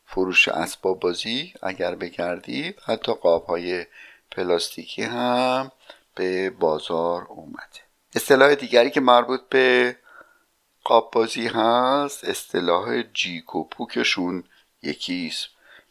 فروش 0.05 0.47
اسباب 0.47 0.99
بازی 0.99 1.53
اگر 1.63 1.95
بگردید 1.95 2.79
حتی 2.85 3.13
قاب 3.13 3.45
های 3.45 3.85
پلاستیکی 4.31 5.03
هم 5.03 5.71
به 6.15 6.49
بازار 6.49 7.25
اومده. 7.29 7.79
اصطلاح 8.15 8.55
دیگری 8.55 8.91
که 8.91 9.01
مربوط 9.01 9.41
به 9.49 9.97
قاب 10.83 11.11
بازی 11.11 11.47
هست 11.47 12.23
اصطلاح 12.23 13.01
جیک 13.01 13.55
و 13.55 13.63
پوکشون 13.63 14.43
یکیست. 14.81 15.47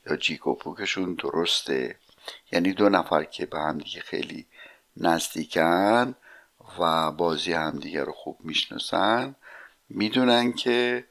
یا 0.06 0.16
جیک 0.16 0.46
و 0.46 0.54
پوکشون 0.54 1.14
درسته. 1.14 1.96
یعنی 2.52 2.72
دو 2.72 2.88
نفر 2.88 3.24
که 3.24 3.46
به 3.46 3.58
هم 3.58 3.78
دیگه 3.78 4.00
خیلی 4.00 4.46
نزدیکن 4.96 6.14
و 6.78 7.10
بازی 7.10 7.52
همدیگه 7.52 8.04
رو 8.04 8.12
خوب 8.12 8.38
می‌شناسن 8.40 9.34
می‌دونن 9.88 10.52
که 10.52 11.04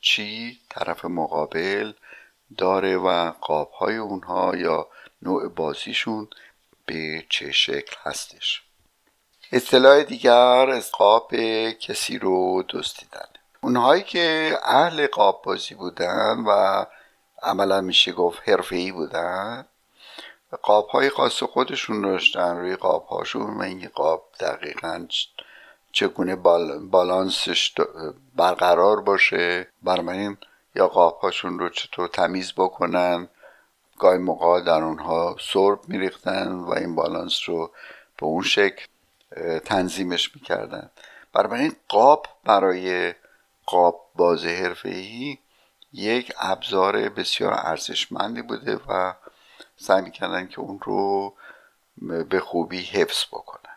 چی 0.00 0.60
طرف 0.70 1.04
مقابل 1.04 1.92
داره 2.58 2.96
و 2.96 3.30
قاب 3.30 3.70
های 3.70 3.96
اونها 3.96 4.56
یا 4.56 4.88
نوع 5.22 5.48
بازیشون 5.48 6.28
به 6.86 7.24
چه 7.28 7.52
شکل 7.52 7.96
هستش. 8.02 8.62
اصطلاح 9.52 10.02
دیگر 10.02 10.70
از 10.70 10.90
قاب 10.90 11.34
کسی 11.70 12.18
رو 12.18 12.64
دزدیدن. 12.68 13.28
اونهایی 13.60 14.02
که 14.02 14.58
اهل 14.62 15.06
قاب 15.06 15.42
بازی 15.44 15.74
بودن 15.74 16.44
و 16.46 16.84
عملا 17.42 17.80
میشه 17.80 18.12
گفت 18.12 18.42
ای 18.72 18.92
بودن 18.92 19.66
قاب 20.62 20.88
های 20.88 21.10
خاص 21.10 21.42
خودشون 21.42 22.02
داشتن. 22.02 22.56
روی 22.56 22.76
قاب 22.76 23.06
هاشون 23.06 23.58
و 23.58 23.62
این 23.62 23.88
قاب 23.94 24.24
دقیقا 24.40 25.06
چگونه 25.92 26.36
بالانسش 26.90 27.74
برقرار 28.36 29.00
باشه. 29.00 29.68
برمین 29.82 30.36
یا 30.74 30.88
قاب 30.88 31.18
هاشون 31.18 31.58
رو 31.58 31.68
چطور 31.68 32.08
تمیز 32.08 32.52
بکنن. 32.52 33.28
گاهی 33.98 34.18
موقع 34.18 34.60
در 34.60 34.82
اونها 34.82 35.36
سرب 35.40 35.78
میریختن 35.88 36.52
و 36.52 36.70
این 36.70 36.94
بالانس 36.94 37.48
رو 37.48 37.70
به 38.18 38.26
اون 38.26 38.42
شکل 38.42 38.86
تنظیمش 39.64 40.34
می‌کردن. 40.34 40.90
برای 41.32 41.72
قاب 41.88 42.26
برای 42.44 43.14
قاب 43.66 44.06
باز 44.14 44.44
ای 44.84 45.38
یک 45.92 46.32
ابزار 46.40 47.08
بسیار 47.08 47.52
ارزشمندی 47.56 48.42
بوده 48.42 48.80
و 48.88 49.14
سعی 49.76 50.02
می‌کردن 50.02 50.46
که 50.46 50.60
اون 50.60 50.80
رو 50.82 51.34
به 52.28 52.40
خوبی 52.40 52.82
حفظ 52.82 53.24
بکنن. 53.24 53.74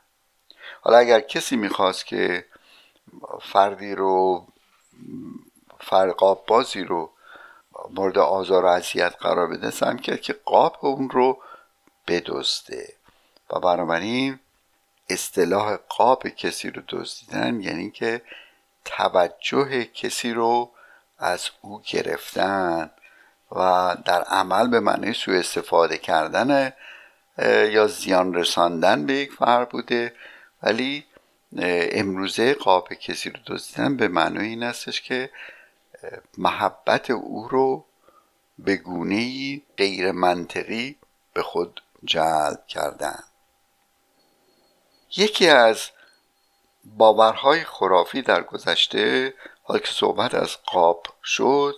حالا 0.81 0.97
اگر 0.97 1.19
کسی 1.19 1.55
می‌خواست 1.55 2.05
که 2.05 2.45
فردی 3.41 3.95
رو 3.95 4.47
فرقاب 5.79 6.45
بازی 6.47 6.83
رو 6.83 7.12
مورد 7.89 8.17
آزار 8.17 8.65
و 8.65 8.67
اذیت 8.67 9.15
قرار 9.19 9.47
بده 9.47 9.71
سعی 9.71 9.97
کرد 9.97 10.21
که 10.21 10.33
قاب 10.33 10.77
اون 10.81 11.10
رو 11.10 11.41
بدزده. 12.07 12.93
و 13.49 13.60
بنابراین 13.60 14.39
اصطلاح 15.10 15.75
قاب 15.75 16.27
کسی 16.27 16.69
رو 16.69 16.81
دزدیدن 16.89 17.62
یعنی 17.62 17.91
که 17.91 18.21
توجه 18.86 19.86
کسی 19.86 20.33
رو 20.33 20.71
از 21.17 21.49
او 21.62 21.81
گرفتن. 21.81 22.91
و 23.51 23.95
در 24.05 24.23
عمل 24.23 24.67
به 24.67 24.79
معنی 24.79 25.13
سوء 25.13 25.39
استفاده 25.39 25.97
کردن 25.97 26.73
یا 27.71 27.88
زیان 27.88 28.33
رساندن 28.33 29.05
به 29.05 29.13
یک 29.13 29.31
فرد 29.31 29.69
بوده. 29.69 30.13
ولی 30.63 31.05
امروزه 31.91 32.53
قاب 32.53 32.93
کسی 32.93 33.29
رو 33.29 33.39
دزدیدن 33.47 33.97
به 33.97 34.07
معنی 34.07 34.39
این 34.39 34.63
استش 34.63 35.01
که 35.01 35.29
محبت 36.38 37.10
او 37.10 37.47
رو 37.47 37.86
به 38.60 38.75
گونه 38.75 39.62
غیر 39.77 40.12
منطقی 40.12 40.95
به 41.33 41.43
خود 41.43 41.81
جلب 42.03 42.67
کردن. 42.67 43.23
یکی 45.17 45.49
از 45.49 45.89
باورهای 46.83 47.63
خرافی 47.63 48.21
در 48.21 48.43
گذشته 48.43 49.33
حال 49.63 49.79
که 49.79 49.91
صحبت 49.91 50.36
از 50.36 50.57
قاب 50.65 51.03
شد 51.23 51.75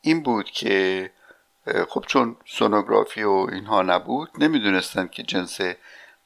این 0.00 0.22
بود 0.22 0.50
که 0.50 1.10
خب 1.88 2.04
چون 2.06 2.36
سونوگرافی 2.46 3.22
و 3.22 3.46
اینها 3.52 3.82
نبود 3.82 4.30
نمی‌دونستند 4.38 5.10
که 5.10 5.22
جنس 5.22 5.60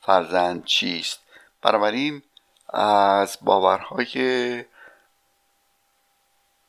فرزند 0.00 0.64
چیست. 0.64 1.20
بنابراین 1.62 2.22
از 2.72 3.38
باورهای 3.42 4.64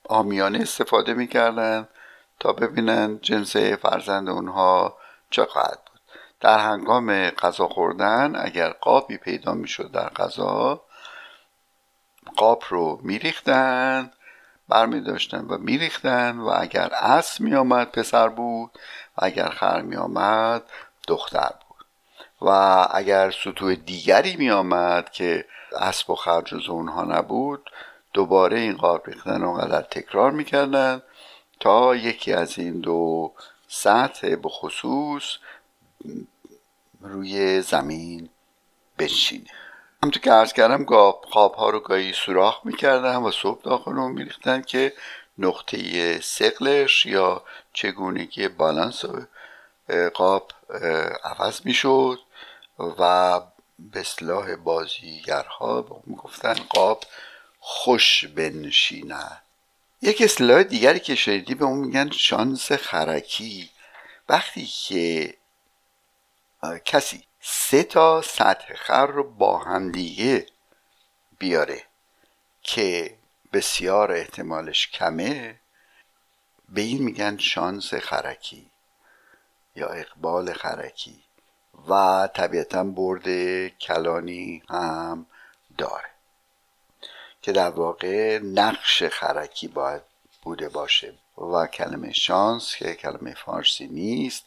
آمیانه 0.03 0.59
استفاده 0.59 1.13
می‌کردن 1.13 1.87
تا 2.39 2.53
ببینن 2.53 3.19
جنس 3.21 3.57
فرزند 3.57 4.29
اونها 4.29 4.97
چقدر 5.29 5.77
بود. 5.91 5.99
در 6.39 6.59
هنگام 6.59 7.29
غذا 7.29 7.67
خوردن 7.67 8.35
اگر 8.35 8.69
قابی 8.69 9.17
پیدا 9.17 9.53
می‌شد 9.53 9.91
در 9.91 10.09
غذا 10.09 10.81
قاب 12.35 12.63
رو 12.69 12.99
میریختن 13.03 14.11
برمی 14.69 15.01
داشتن 15.01 15.45
و 15.45 15.57
میریختن 15.57 16.37
و 16.37 16.53
اگر 16.57 16.93
اسب 16.93 17.41
می 17.41 17.55
آمد 17.55 17.91
پسر 17.91 18.29
بود 18.29 18.71
و 19.17 19.25
اگر 19.25 19.49
خر 19.49 19.81
می 19.81 19.95
آمد 19.95 20.63
دختر 21.07 21.49
بود. 21.49 21.85
و 22.41 22.49
اگر 22.91 23.31
سطوح 23.31 23.75
دیگری 23.75 24.35
می 24.35 24.51
آمد 24.51 25.09
که 25.09 25.45
اسب 25.79 26.09
و 26.09 26.15
خر 26.15 26.41
جز 26.41 26.69
اونها 26.69 27.03
نبود 27.03 27.71
دوباره 28.13 28.59
این 28.59 28.77
قاب 28.77 29.09
ریختن 29.09 29.43
اونقدر 29.43 29.81
تکرار 29.81 30.31
می‌کردن 30.31 31.01
تا 31.59 31.95
یکی 31.95 32.33
از 32.33 32.59
این 32.59 32.79
دو 32.79 33.33
سطح 33.67 34.35
به 34.35 34.49
خصوص 34.49 35.23
روی 37.01 37.61
زمین 37.61 38.29
بشینه 38.99 39.64
همونطور 40.05 40.23
که 40.23 40.33
ارز 40.33 40.53
کردم 40.53 40.85
قاب 41.31 41.53
ها 41.53 41.69
رو 41.69 41.79
گاهی 41.79 42.13
سوراخ 42.13 42.65
می‌کردن 42.65 43.15
و 43.15 43.31
صبح 43.31 43.61
داخل 43.61 43.91
رو 43.91 44.09
میریختن 44.09 44.61
که 44.61 44.93
نقطه 45.37 46.21
سقلش 46.21 47.05
یا 47.05 47.43
چگونگی 47.73 48.47
بالانس 48.47 49.05
قاب 50.13 50.51
عوض 51.23 51.61
می‌شد 51.65 52.19
و 52.79 53.39
به 53.79 53.99
اصلاح 53.99 54.55
بازیگرها 54.55 56.01
می‌گفتن 56.05 56.53
قاب 56.53 57.03
خوش 57.59 58.25
بنشینه 58.25 59.41
یک 60.01 60.21
اصطلاح 60.21 60.63
دیگری 60.63 60.99
که 60.99 61.15
شنیدی 61.15 61.55
به 61.55 61.65
اون 61.65 61.77
میگن 61.77 62.09
شانس 62.11 62.71
خرکی. 62.71 63.69
وقتی 64.29 64.65
که 64.65 65.33
کسی 66.85 67.23
سه 67.47 67.83
تا 67.83 68.21
سطح 68.21 68.73
خر 68.73 69.07
رو 69.07 69.23
با 69.23 69.57
همدیگه 69.57 70.45
بیاره 71.39 71.83
که 72.61 73.17
بسیار 73.53 74.11
احتمالش 74.11 74.87
کمه. 74.87 75.59
به 76.69 76.81
این 76.81 77.03
میگن 77.03 77.37
شانس 77.37 77.93
خرکی 77.93 78.71
یا 79.75 79.87
اقبال 79.87 80.53
خرکی 80.53 81.23
و 81.89 82.29
طبیعتا 82.33 82.83
برد 82.83 83.27
کلانی 83.67 84.63
هم 84.69 85.25
داره 85.77 86.09
که 87.41 87.51
در 87.51 87.69
واقع 87.69 88.39
نقش 88.39 89.03
خرکی 89.03 89.67
باید 89.67 90.01
بوده 90.41 90.69
باشه 90.69 91.13
و 91.37 91.67
کلمه 91.67 92.13
شانس 92.13 92.75
که 92.75 92.93
کلمه 92.93 93.33
فارسی 93.33 93.87
نیست. 93.87 94.45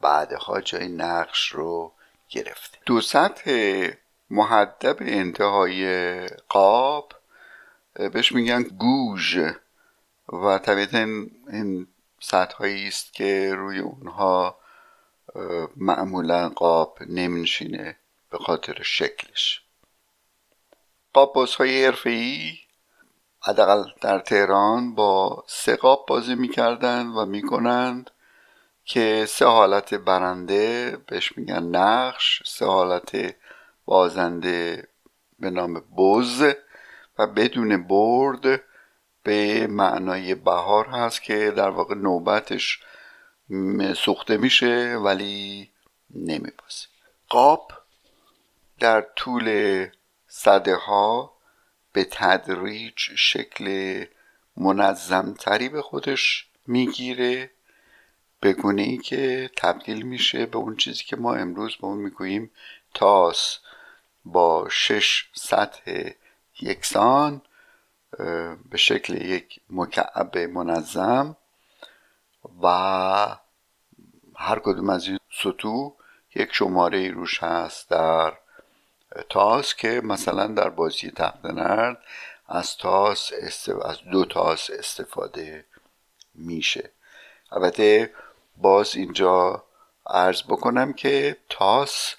بعدها 0.00 0.60
جای 0.60 0.88
نقش 0.88 1.48
رو 1.48 1.92
گرفته. 2.30 2.78
دو 2.86 3.00
سطح 3.00 3.88
محدب 4.30 4.96
انتهای 5.00 6.26
قاب 6.48 7.12
بهش 7.94 8.32
میگن 8.32 8.62
گوژ 8.62 9.38
و 10.28 10.58
طبیعتا 10.58 11.06
این 11.52 11.86
سطح 12.20 12.64
است 12.86 13.12
که 13.12 13.54
روی 13.54 13.78
اونها 13.78 14.58
معمولا 15.76 16.48
قاب 16.48 16.98
نمیشینه 17.08 17.96
به 18.30 18.38
خاطر 18.38 18.82
شکلش. 18.82 19.62
قاب 21.12 21.34
بازهای 21.34 21.86
حرفه‌ای 21.86 22.58
حداقل 23.42 23.90
در 24.00 24.18
تهران 24.18 24.94
با 24.94 25.44
سه 25.48 25.76
قاب 25.76 26.06
بازی 26.08 26.34
می‌کردن 26.34 27.06
و 27.06 27.26
می‌کنند. 27.26 28.10
که 28.90 29.26
سه 29.28 29.46
حالت 29.46 29.94
برنده 29.94 30.96
بهش 31.06 31.36
میگن 31.36 31.62
نقش 31.62 32.42
سه 32.46 32.66
حالت 32.66 33.34
بازنده 33.84 34.88
به 35.38 35.50
نام 35.50 35.74
بز 35.98 36.54
و 37.18 37.26
بدون 37.26 37.82
برد 37.82 38.62
به 39.22 39.66
معنای 39.66 40.34
بهار 40.34 40.86
هست 40.86 41.22
که 41.22 41.50
در 41.50 41.70
واقع 41.70 41.94
نوبتش 41.94 42.82
سوخته 43.96 44.36
میشه 44.36 44.96
ولی 45.04 45.70
نمیبازه. 46.14 46.86
قاب 47.28 47.72
در 48.78 49.00
طول 49.16 49.86
صده 50.28 50.74
ها 50.74 51.32
به 51.92 52.06
تدریج 52.10 52.98
شکل 52.98 54.04
منظمتری 54.56 55.68
به 55.68 55.82
خودش 55.82 56.48
می‌گیره. 56.66 57.50
به 58.40 58.56
ای 58.64 58.98
که 58.98 59.50
تبدیل 59.56 60.02
میشه 60.02 60.46
به 60.46 60.58
اون 60.58 60.76
چیزی 60.76 61.04
که 61.04 61.16
ما 61.16 61.34
امروز 61.34 61.76
به 61.76 61.84
اون 61.84 61.98
می‌گوییم 61.98 62.50
تاس 62.94 63.58
با 64.24 64.68
شش 64.70 65.30
سطح 65.34 66.10
یکسان 66.60 67.42
به 68.70 68.76
شکل 68.76 69.14
یک 69.14 69.60
مکعب 69.70 70.38
منظم 70.38 71.36
و 72.62 72.66
هر 74.36 74.58
کدوم 74.58 74.90
از 74.90 75.06
این 75.06 75.18
سطوح 75.42 75.92
یک 76.34 76.52
شماره 76.52 77.10
روش 77.10 77.42
هست 77.42 77.90
در 77.90 78.32
تاس 79.28 79.74
که 79.74 80.00
مثلا 80.04 80.46
در 80.46 80.70
بازی 80.70 81.10
تخت 81.10 81.44
نرد 81.44 81.98
از 82.48 82.76
تاس 82.76 83.32
از 83.84 83.98
دو 84.12 84.24
تاس 84.24 84.70
استفاده 84.70 85.64
میشه. 86.34 86.90
البته 87.52 88.12
باز 88.60 88.96
اینجا 88.96 89.64
عرض 90.06 90.42
بکنم 90.42 90.92
که 90.92 91.36
تاس 91.48 92.14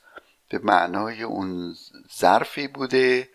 به 0.49 0.59
معنای 0.63 1.23
اون 1.23 1.75
ظرفی 2.19 2.67
بوده 2.67 3.29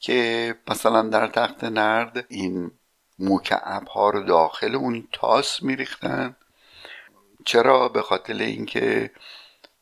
که 0.00 0.54
مثلا 0.68 1.02
در 1.02 1.26
تخت 1.26 1.64
نرد 1.64 2.26
این 2.28 2.70
مکعب 3.18 3.88
ها 3.88 4.10
رو 4.10 4.22
داخل 4.22 4.74
اون 4.74 5.08
تاس 5.12 5.62
میریختن. 5.62 6.36
چرا؟ 7.44 7.88
به 7.88 8.02
خاطر 8.02 8.34
اینکه 8.34 9.10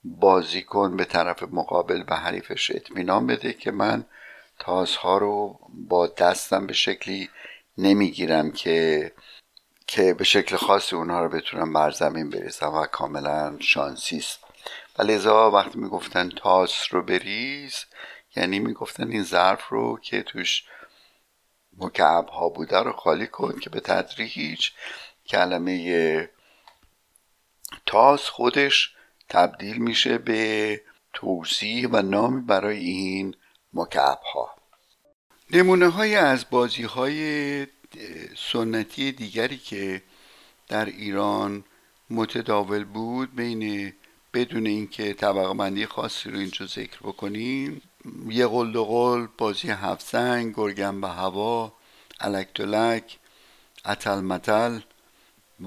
بازیکن 0.04 0.96
به 0.96 1.04
طرف 1.04 1.42
مقابل 1.42 2.02
به 2.02 2.16
حریفش 2.16 2.70
اطمینان 2.70 3.26
بده 3.26 3.52
که 3.52 3.70
من 3.70 4.04
تاس 4.58 4.96
ها 4.96 5.18
رو 5.18 5.58
با 5.72 6.06
دستم 6.06 6.66
به 6.66 6.72
شکلی 6.72 7.28
نمی‌گیرم 7.78 8.52
که 8.52 9.12
که 9.88 10.14
به 10.14 10.24
شکل 10.24 10.56
خاصی 10.56 10.96
اونها 10.96 11.22
رو 11.22 11.28
بتونم 11.28 11.72
بر 11.72 11.90
زمین 11.90 12.30
بریزم 12.30 12.74
و 12.74 12.86
کاملا 12.86 13.56
شانسیست 13.60 14.40
و 14.98 15.02
لذا 15.02 15.50
وقتی 15.50 15.78
می‌گفتن 15.78 16.28
تاس 16.28 16.74
رو 16.90 17.02
بریز 17.02 17.84
یعنی 18.36 18.58
می‌گفتن 18.58 19.10
این 19.10 19.22
ظرف 19.22 19.68
رو 19.68 19.98
که 20.02 20.22
توش 20.22 20.64
مکعب 21.78 22.28
ها 22.28 22.48
بوده 22.48 22.78
رو 22.78 22.92
خالی 22.92 23.26
کن 23.26 23.58
که 23.58 23.70
به 23.70 23.80
تدریج 23.80 24.70
کلمه 25.26 26.30
تاس 27.86 28.28
خودش 28.28 28.94
تبدیل 29.28 29.78
میشه 29.78 30.18
به 30.18 30.80
توضیح 31.12 31.88
و 31.92 32.02
نامی 32.02 32.40
برای 32.40 32.78
این 32.78 33.34
مکعب 33.72 34.20
ها 34.34 34.54
نمونه 35.50 35.88
های 35.88 36.16
از 36.16 36.50
بازی 36.50 36.82
های 36.82 37.66
سنتی 38.52 39.12
دیگری 39.12 39.56
که 39.56 40.02
در 40.68 40.84
ایران 40.84 41.64
متداول 42.10 42.84
بود 42.84 43.34
بین 43.34 43.92
بدون 44.34 44.66
اینکه 44.66 45.14
طبقه 45.14 45.54
بندی 45.54 45.86
خاصی 45.86 46.30
رو 46.30 46.38
اینجا 46.38 46.66
ذکر 46.66 46.98
بکنیم 46.98 47.82
یه 48.28 48.46
قل 48.46 48.82
قل 48.82 49.26
بازی 49.38 49.68
هفت 49.70 50.10
زنگ 50.10 50.54
گرگن 50.54 51.00
به 51.00 51.08
هوا 51.08 51.72
الک 52.20 52.48
دلک 52.54 53.18
اتل 53.86 54.20
متل 54.20 54.80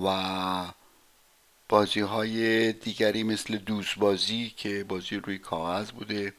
و 0.03 0.65
بازی 1.69 1.99
های 1.99 2.73
دیگری 2.73 3.23
مثل 3.23 3.57
دوزبازی 3.57 4.53
که 4.57 4.83
بازی 4.83 5.15
روی 5.15 5.37
کاغذ 5.37 5.91
بوده. 5.91 6.33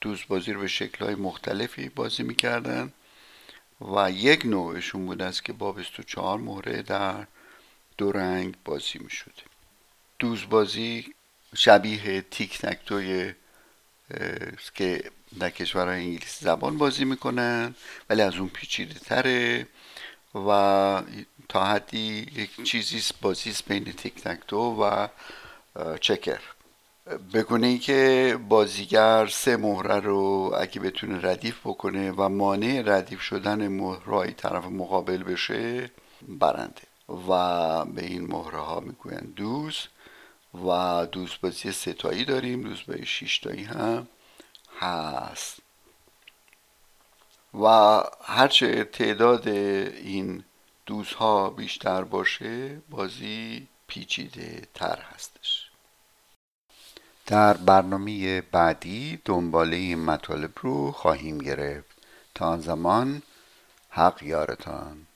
دوزبازی 0.00 0.52
رو 0.52 0.60
به 0.60 0.68
شکل 0.68 1.04
های 1.04 1.14
مختلفی 1.14 1.88
بازی 1.88 2.22
می‌کردن. 2.22 2.92
و 3.94 4.10
یک 4.10 4.46
نوعشون 4.46 5.06
بود 5.06 5.22
است 5.22 5.44
که 5.44 5.52
با 5.52 5.72
24 5.72 6.38
مهره 6.38 6.82
در 6.82 7.26
دو 7.98 8.12
رنگ 8.12 8.54
بازی 8.64 8.98
می 8.98 9.10
شده 9.10 9.42
دوزبازی 10.18 11.14
شبیه 11.56 12.20
تیک 12.20 12.66
توی 12.86 13.34
که 14.74 15.10
در 15.38 15.50
کشورهای 15.50 16.00
انگلیسی 16.00 16.44
زبان 16.44 16.78
بازی 16.78 17.04
می‌کنن 17.04 17.74
ولی 18.10 18.22
از 18.22 18.36
اون 18.36 18.48
پیچیده 18.48 18.94
تره 18.94 19.66
و 20.34 21.02
تا 21.48 21.64
حدی 21.64 22.26
یک 22.34 22.62
چیزی 22.62 23.02
بازیست 23.20 23.68
بین 23.68 23.84
تیک 23.84 24.24
تو 24.46 24.82
و 24.82 25.08
چکر. 26.00 26.40
بگونه 27.06 27.66
ای 27.66 27.78
که 27.78 28.38
بازیگر 28.48 29.26
سه 29.26 29.56
مهره 29.56 30.00
رو 30.00 30.54
اگه 30.58 30.80
بتونه 30.80 31.20
ردیف 31.22 31.60
بکنه 31.60 32.12
و 32.12 32.28
مانع 32.28 32.82
ردیف 32.86 33.20
شدن 33.20 33.68
مهرهای 33.68 34.32
طرف 34.32 34.64
مقابل 34.64 35.22
بشه 35.22 35.90
برنده. 36.28 36.82
و 37.28 37.84
به 37.84 38.04
این 38.04 38.26
مهره 38.26 38.58
ها 38.58 38.80
می‌گوین 38.80 39.32
دوز 39.36 39.86
و 40.66 41.06
دوز 41.12 41.30
بازی 41.42 41.72
ستایی 41.72 42.24
داریم. 42.24 42.62
دوز 42.62 42.80
بازی 42.88 43.06
شیشتایی 43.06 43.64
هم 43.64 44.08
هست. 44.80 45.58
و 47.54 47.66
هرچه 48.24 48.84
تعداد 48.84 49.48
این 49.48 50.44
دوزها 50.86 51.50
بیشتر 51.50 52.04
باشه 52.04 52.80
بازی 52.90 53.68
پیچیده 53.86 54.62
تر 54.74 54.98
هستش. 55.14 55.61
در 57.26 57.56
برنامه 57.56 58.40
بعدی 58.40 59.18
دنباله 59.24 59.76
این 59.76 60.04
مطالب 60.04 60.50
رو 60.60 60.92
خواهیم 60.92 61.38
گرفت. 61.38 61.92
تا 62.34 62.58
زمان 62.58 63.22
حق 63.90 64.22
یارتان. 64.22 65.06